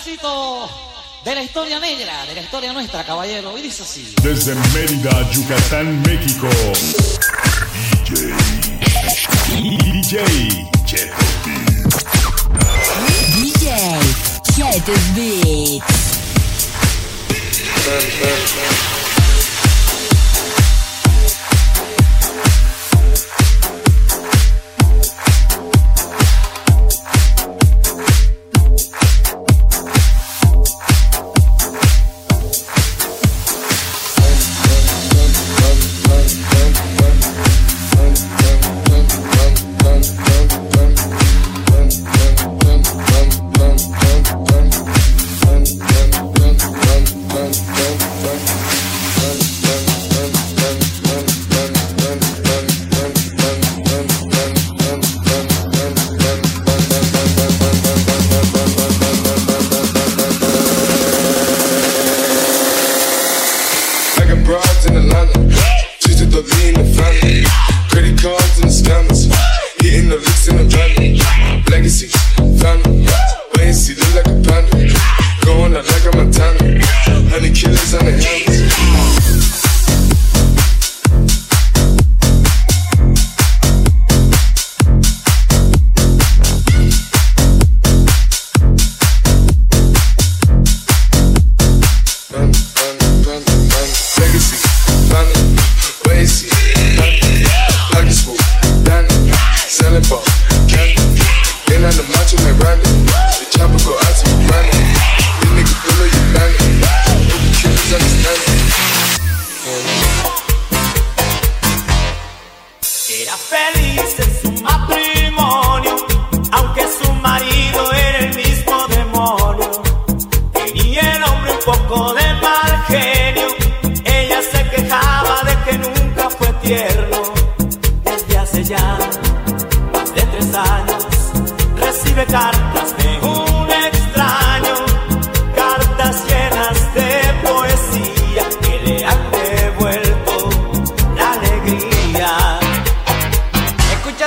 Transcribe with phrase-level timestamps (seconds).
[0.00, 0.68] pedacito
[1.24, 3.56] de la historia negra, de la historia nuestra, caballero.
[3.58, 4.14] Y dice así.
[4.22, 6.48] Desde Mérida, Yucatán, México.
[9.48, 10.24] DJ.
[10.86, 11.10] DJ.
[13.36, 14.00] DJ.
[18.16, 18.99] Get.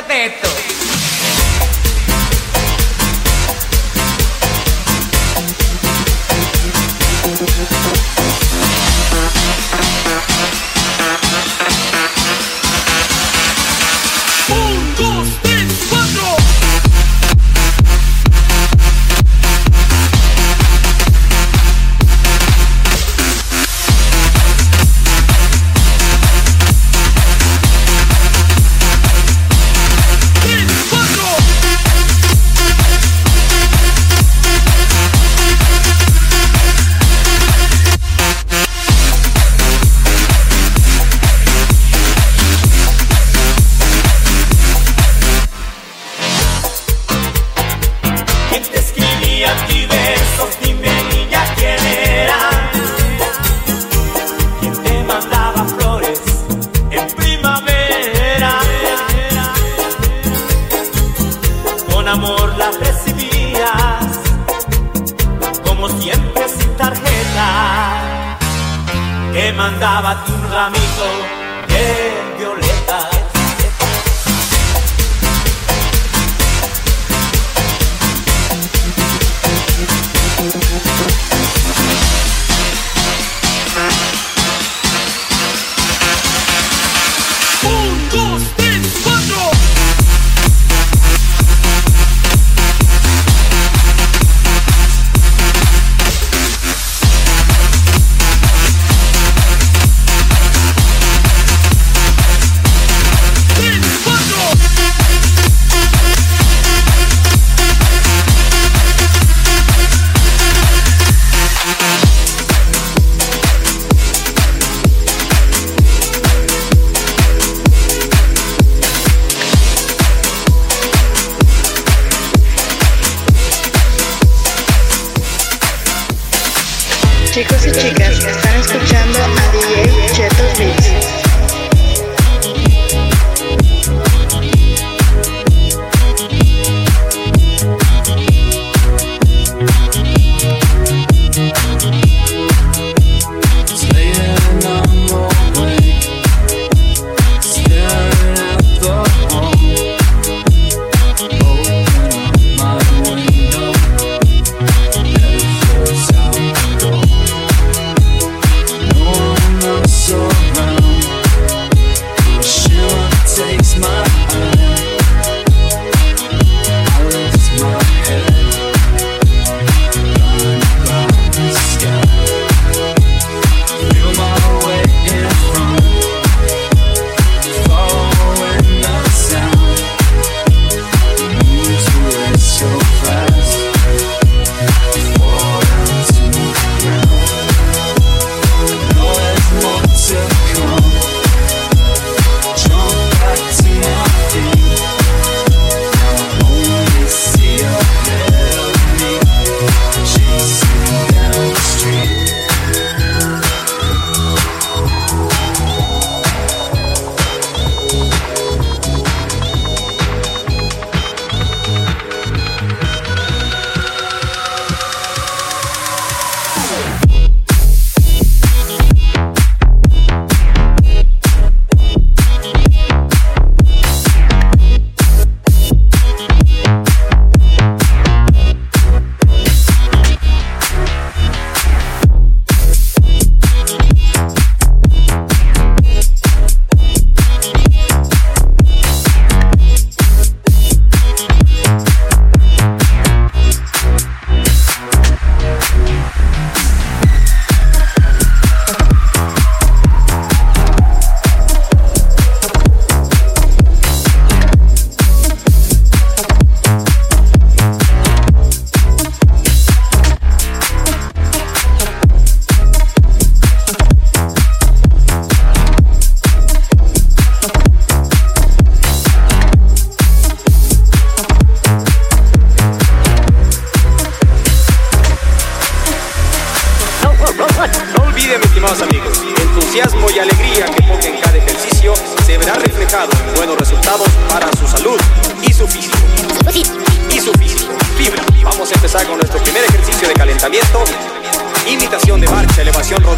[0.07, 0.52] teto.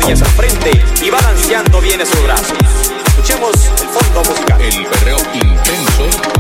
[0.06, 0.72] pies al frente
[1.04, 2.58] y balanceando bien esos brazos.
[3.08, 4.62] Escuchemos el fondo musical.
[4.62, 6.35] El perreo intenso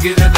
[0.00, 0.37] quédate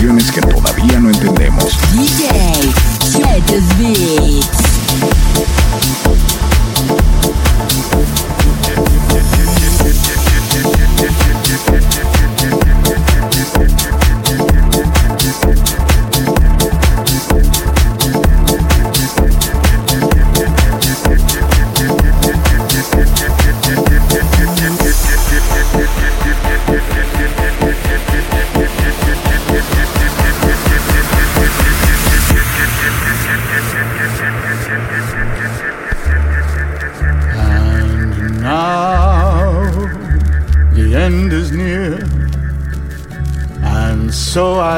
[0.00, 1.39] canciones que todavía no entendemos.